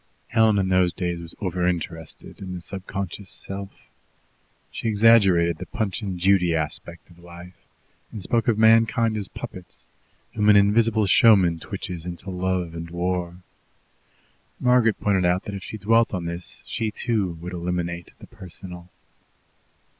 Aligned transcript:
Helen 0.29 0.57
in 0.57 0.69
those 0.69 0.91
days 0.91 1.19
was 1.19 1.35
over 1.41 1.67
interested 1.67 2.39
in 2.39 2.55
the 2.55 2.61
subconscious 2.61 3.29
self. 3.29 3.81
She 4.71 4.87
exaggerated 4.87 5.59
the 5.59 5.67
Punch 5.67 6.01
and 6.01 6.17
Judy 6.17 6.55
aspect 6.55 7.11
of 7.11 7.19
life, 7.19 7.67
and 8.11 8.19
spoke 8.19 8.47
of 8.47 8.57
mankind 8.57 9.15
as 9.15 9.27
puppets, 9.27 9.85
whom 10.33 10.49
an 10.49 10.55
invisible 10.55 11.05
showman 11.05 11.59
twitches 11.59 12.03
into 12.03 12.31
love 12.31 12.73
and 12.73 12.89
war. 12.89 13.43
Margaret 14.59 14.99
pointed 14.99 15.23
out 15.23 15.43
that 15.43 15.53
if 15.53 15.61
she 15.63 15.77
dwelt 15.77 16.15
on 16.15 16.25
this 16.25 16.63
she, 16.65 16.89
too, 16.89 17.33
would 17.39 17.53
eliminate 17.53 18.09
the 18.17 18.25
personal. 18.25 18.89